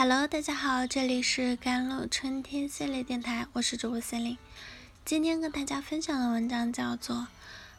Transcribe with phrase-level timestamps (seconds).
[0.00, 4.38] Hello，大家好，这里是甘露春天系列电台，我是主播森林。
[5.04, 7.16] 今天跟大家分享的文章叫做《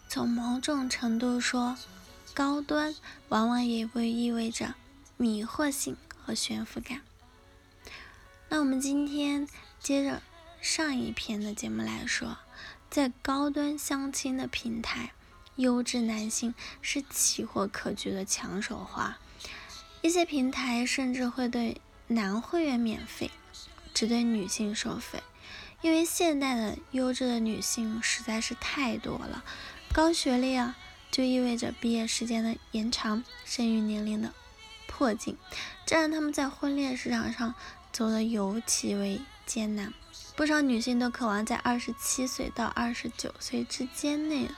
[0.10, 1.78] 从某种程度说，
[2.34, 2.94] 高端
[3.30, 4.76] 往往也不意味着
[5.16, 6.98] 迷惑性和悬浮感》。
[8.50, 9.48] 那我们今天
[9.80, 10.22] 接着
[10.60, 12.38] 上一篇的节目来说，
[12.90, 15.14] 在高端相亲的平台，
[15.56, 19.20] 优质男性是奇货可居的抢手花，
[20.02, 21.80] 一些平台甚至会对。
[22.12, 23.30] 男会员免费，
[23.94, 25.22] 只对女性收费，
[25.82, 29.44] 因为现代的优质的女性实在是太多了。
[29.94, 30.76] 高学历啊，
[31.12, 34.34] 就意味着毕业时间的延长，生育年龄的
[34.88, 35.38] 迫近，
[35.86, 37.54] 这让他们在婚恋市场上
[37.94, 39.94] 走得尤其为艰难。
[40.36, 44.50] 不少女性都渴望在二十七岁到二十九岁之间内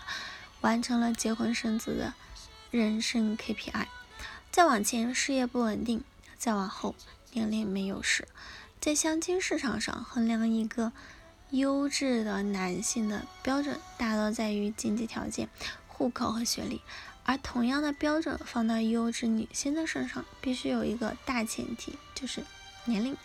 [0.62, 2.14] 完成了结婚生子的
[2.70, 3.88] 人生 KPI，
[4.50, 6.02] 再往前事业不稳定，
[6.38, 6.96] 再往后。
[7.34, 8.28] 年龄没有时，
[8.80, 10.92] 在相亲市场上衡量一个
[11.52, 15.50] 优质的男性的标准，大多在于经济条件、
[15.88, 16.82] 户口和学历。
[17.24, 22.44] 而同样的标准放到优质女性的身上，必须有一个大前提，就是
[22.86, 23.16] 年龄。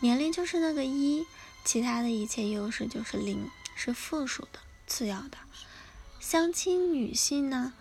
[0.00, 1.24] 年龄就是那个一，
[1.64, 5.38] 其他的一切优势就是零，是负数的、次要的。
[6.20, 7.72] 相亲女性呢，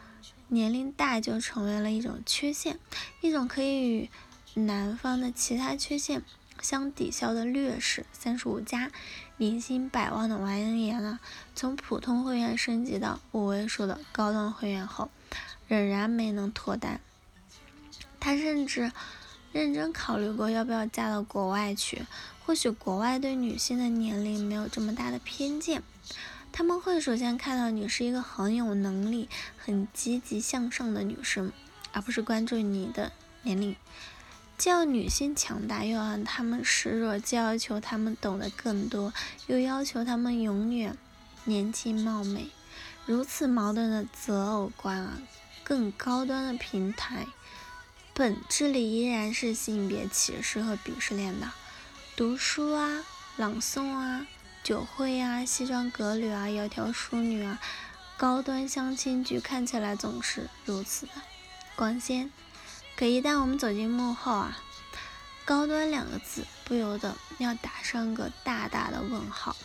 [0.47, 2.79] 年龄大就成为了一种缺陷，
[3.19, 4.09] 一种可以与。
[4.53, 6.21] 男方的其他缺陷
[6.61, 8.91] 相抵消的劣势，三十五加
[9.37, 11.19] 年薪百万的王岩啊，
[11.55, 15.09] 从普通会员升级到五位数的高端会员后，
[15.67, 16.99] 仍然没能脱单。
[18.19, 18.91] 他甚至
[19.53, 22.05] 认真考虑过要不要嫁到国外去。
[22.45, 25.81] 或许国外对女性的年龄没有这么大的偏见，
[26.51, 31.53] 他们会首先看到你是一个很有能力、很积极向上的女生，
[31.93, 33.13] 而不是关注你的
[33.43, 33.75] 年龄。
[34.61, 39.11] 既要女性强大，又要让他们示弱；既要求他们懂得更多，
[39.47, 40.95] 又要求他们永远
[41.45, 42.51] 年轻貌美。
[43.07, 45.19] 如此矛盾的择偶观啊，
[45.63, 47.25] 更高端的平台，
[48.13, 51.49] 本质里依然是性别歧视和鄙视链的。
[52.15, 53.03] 读书啊，
[53.37, 54.27] 朗诵啊，
[54.63, 57.59] 酒会啊，西装革履啊，窈窕淑女啊，
[58.15, 61.13] 高端相亲剧看起来总是如此的
[61.75, 62.31] 光鲜。
[63.01, 64.59] 可一旦我们走进幕后啊，
[65.43, 69.55] 高端两个字不由得要打上个大大的问号。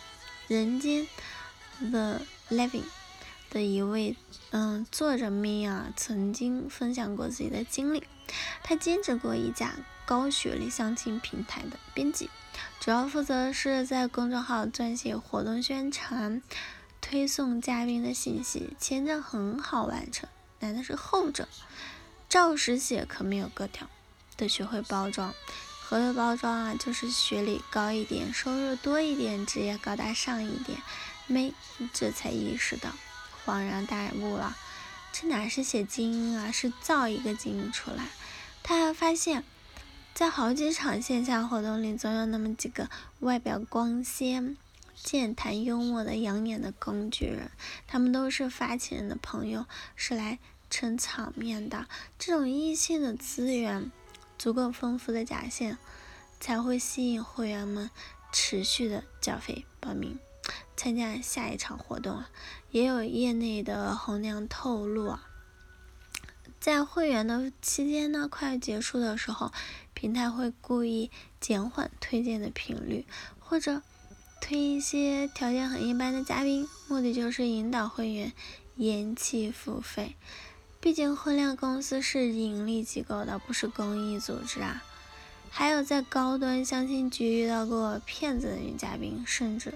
[0.47, 1.07] 人间
[1.79, 2.85] The Living
[3.51, 4.17] 的一位
[4.49, 8.07] 嗯作者 Mi 啊，曾经分享过自己的经历。
[8.63, 9.75] 他兼职过一家
[10.07, 12.31] 高学历相亲平台的编辑，
[12.79, 16.41] 主要负责是在公众号撰写活动宣传，
[17.01, 18.75] 推送嘉宾的信息。
[18.79, 20.27] 前者很好完成，
[20.59, 21.47] 难的是后者。
[22.37, 23.89] 照实写可没有格调，
[24.35, 25.33] 得学会包装。
[25.81, 26.75] 何谓包装啊？
[26.75, 30.77] 就是学历高一点，收入多一点，职业高大上一点。
[31.25, 31.51] 没，
[31.91, 32.91] 这才意识到，
[33.43, 34.55] 恍然大悟了，
[35.11, 38.09] 这哪是写精英啊，是造一个精英出来。
[38.61, 39.43] 他还发现，
[40.13, 42.87] 在好几场线下活动里，总有那么几个
[43.21, 44.55] 外表光鲜、
[44.93, 47.49] 健谈幽默的养眼的工具人，
[47.87, 49.65] 他们都是发起人的朋友，
[49.95, 50.37] 是来。
[50.69, 51.87] 撑场面的
[52.19, 53.91] 这种异性的资源
[54.37, 55.77] 足够丰富的假象，
[56.39, 57.89] 才会吸引会员们
[58.31, 60.19] 持续的缴费报名
[60.75, 62.29] 参加下一场活动啊。
[62.71, 65.27] 也有业内的红娘透露啊，
[66.59, 69.51] 在会员的期间呢，快结束的时候，
[69.93, 73.05] 平台会故意减缓推荐的频率，
[73.39, 73.81] 或者
[74.41, 78.33] 推一些条件很一般的嘉宾，目的就是引导会员
[78.75, 80.15] 延期付费。
[80.87, 84.81] 毕竟婚恋公司是盈利机构的，不是公益组织啊。
[85.49, 89.73] 还有在高端相亲局遇到过骗子的女嘉宾，甚至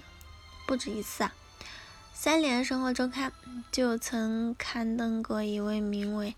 [0.65, 1.33] 不止一次啊。
[2.13, 3.33] 三联生活周刊
[3.73, 6.33] 就曾刊登过一位名为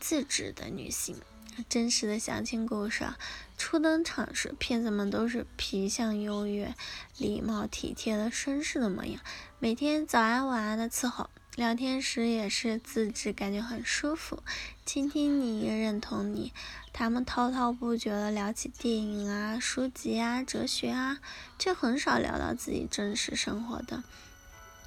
[0.00, 1.20] 自知的女性
[1.68, 3.04] 真实的相亲故事。
[3.04, 3.18] 啊
[3.58, 6.74] 初登场时，骗子们都是皮相优越、
[7.18, 9.20] 礼貌体贴的绅士的模样，
[9.58, 11.28] 每天早安晚安的伺候。
[11.58, 14.44] 聊天时也是自制，感觉很舒服，
[14.86, 16.52] 倾听你，也认同你。
[16.92, 21.18] 他们滔滔不绝地聊起电影啊、书籍啊、哲学啊，
[21.58, 24.04] 却很少聊到自己真实生活的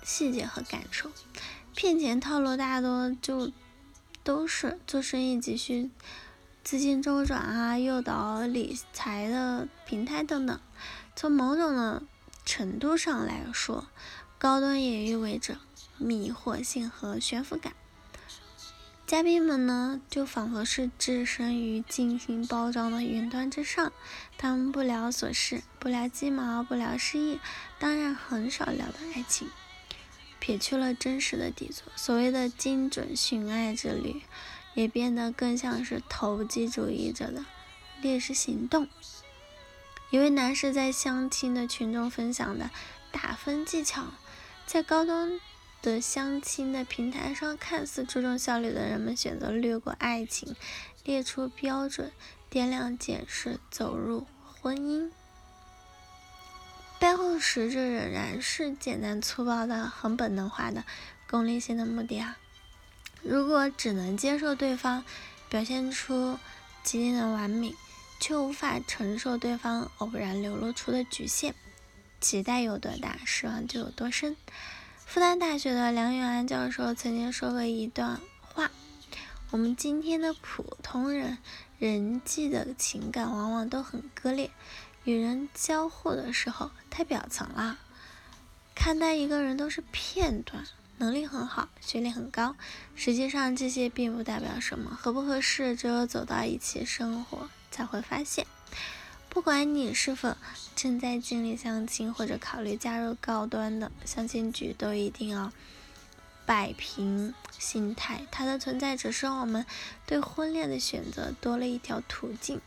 [0.01, 1.11] 细节和感受。
[1.75, 3.51] 骗钱套路大多就
[4.23, 5.91] 都是做生意急需
[6.63, 10.57] 资金周转啊、诱导理财的平台等等。
[11.17, 12.07] 从某种
[12.45, 13.89] 程度上来说，
[14.39, 15.57] 高端也意味着。
[16.01, 17.73] 迷惑性和悬浮感。
[19.07, 23.91] 嘉宾们呢，就仿佛是置身于精心包装的云端之上，
[24.37, 27.39] 他们不聊琐事，不聊鸡毛，不聊失意，
[27.77, 29.49] 当然很少聊的爱情。
[30.39, 34.21] 撇去了真实的底座，所谓的精准寻爱之旅，
[34.73, 37.45] 也变得更像是投机主义者的
[38.01, 38.87] 劣势行动。
[40.09, 42.69] 一位男士在相亲的群中分享的
[43.11, 44.05] 打分技巧，
[44.65, 45.39] 在高端。
[45.81, 50.55] 的相亲的平台上，看似注重效率的人们选择略过爱情，
[51.03, 52.11] 列出标准，
[52.51, 54.27] 掂量检视，走入
[54.61, 55.09] 婚姻。
[56.99, 60.83] 背后实质仍然是简单粗暴的、很本能化的
[61.27, 62.37] 功利性的目的啊！
[63.23, 65.03] 如果只能接受对方
[65.49, 66.37] 表现出
[66.83, 67.73] 极尽的完美，
[68.19, 71.55] 却无法承受对方偶然流露出的局限，
[72.19, 74.37] 期待有多大，失望就有多深。
[75.13, 78.71] 复旦大学的梁永安教授曾经说过一段话
[79.51, 81.37] ：“我们今天的普通人
[81.77, 84.49] 人际的情感往往都很割裂，
[85.03, 87.77] 与人交互的时候太表层了，
[88.73, 90.63] 看待一个人都是片段。
[90.99, 92.55] 能力很好，学历很高，
[92.95, 94.97] 实际上这些并不代表什么。
[94.97, 98.47] 合不合适，只有走到一起生活才会发现。”
[99.33, 100.35] 不管你是否
[100.75, 105.53] 正在经历相亲，或者考虑加入高端的相亲局，都一定要
[106.45, 108.27] 摆平心态。
[108.29, 109.65] 它的存在只是让我们
[110.05, 112.59] 对婚恋的选择多了一条途径。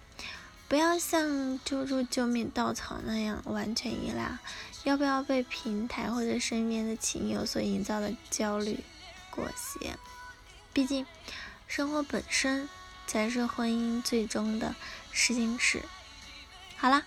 [0.66, 4.38] 不要像救助救命稻草那样完全依赖。
[4.84, 8.82] 要不要被平台或者身边的情友所营造的焦虑
[9.31, 9.99] 裹挟？
[10.72, 11.05] 毕竟，
[11.69, 12.70] 生活本身
[13.06, 14.75] 才是婚姻最终的
[15.12, 15.82] 试金石。
[16.84, 17.02] 好了，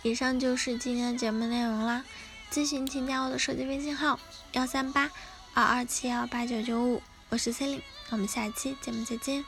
[0.00, 2.02] 以上就是今天的节目内容啦。
[2.50, 4.18] 咨询请加我的手机微信号：
[4.52, 5.10] 幺三八
[5.52, 9.44] 二二七幺八九九五，我是 Celine，我们下期节目再见。